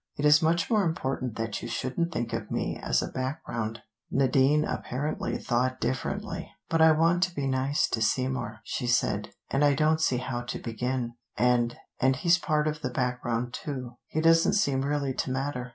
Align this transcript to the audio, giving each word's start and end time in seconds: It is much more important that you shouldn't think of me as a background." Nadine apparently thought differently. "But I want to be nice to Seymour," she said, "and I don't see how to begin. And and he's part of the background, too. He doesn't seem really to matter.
It 0.17 0.25
is 0.25 0.41
much 0.41 0.67
more 0.67 0.83
important 0.83 1.35
that 1.35 1.61
you 1.61 1.67
shouldn't 1.67 2.11
think 2.11 2.33
of 2.33 2.49
me 2.49 2.75
as 2.75 3.03
a 3.03 3.07
background." 3.11 3.83
Nadine 4.09 4.65
apparently 4.65 5.37
thought 5.37 5.79
differently. 5.79 6.51
"But 6.69 6.81
I 6.81 6.91
want 6.91 7.21
to 7.21 7.35
be 7.35 7.45
nice 7.45 7.87
to 7.89 8.01
Seymour," 8.01 8.61
she 8.63 8.87
said, 8.87 9.29
"and 9.51 9.63
I 9.63 9.75
don't 9.75 10.01
see 10.01 10.17
how 10.17 10.41
to 10.41 10.57
begin. 10.57 11.13
And 11.37 11.77
and 11.99 12.15
he's 12.15 12.39
part 12.39 12.67
of 12.67 12.81
the 12.81 12.89
background, 12.89 13.53
too. 13.53 13.97
He 14.07 14.21
doesn't 14.21 14.53
seem 14.53 14.81
really 14.81 15.13
to 15.13 15.29
matter. 15.29 15.69